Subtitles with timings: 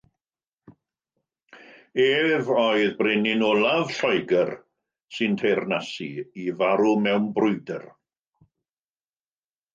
[2.05, 4.53] Ef oedd Brenin olaf Lloegr
[5.19, 6.09] sy'n teyrnasu
[6.47, 7.87] i farw mewn brwydr.